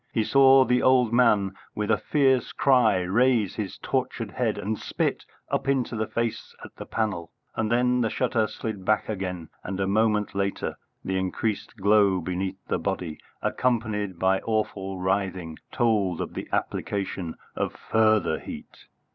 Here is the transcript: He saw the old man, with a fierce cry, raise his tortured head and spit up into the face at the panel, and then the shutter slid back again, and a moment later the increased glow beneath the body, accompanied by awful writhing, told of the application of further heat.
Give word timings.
He 0.11 0.23
saw 0.23 0.65
the 0.65 0.81
old 0.81 1.13
man, 1.13 1.53
with 1.75 1.91
a 1.91 1.97
fierce 1.99 2.53
cry, 2.53 3.01
raise 3.01 3.53
his 3.53 3.77
tortured 3.77 4.31
head 4.31 4.57
and 4.57 4.75
spit 4.79 5.25
up 5.51 5.67
into 5.67 5.95
the 5.95 6.07
face 6.07 6.55
at 6.65 6.75
the 6.75 6.87
panel, 6.87 7.31
and 7.55 7.71
then 7.71 8.01
the 8.01 8.09
shutter 8.09 8.47
slid 8.47 8.83
back 8.83 9.07
again, 9.07 9.49
and 9.63 9.79
a 9.79 9.85
moment 9.85 10.33
later 10.33 10.75
the 11.05 11.19
increased 11.19 11.77
glow 11.77 12.19
beneath 12.19 12.57
the 12.67 12.79
body, 12.79 13.19
accompanied 13.43 14.17
by 14.17 14.39
awful 14.39 14.99
writhing, 14.99 15.59
told 15.71 16.19
of 16.19 16.33
the 16.33 16.49
application 16.51 17.35
of 17.55 17.71
further 17.73 18.39
heat. 18.39 18.87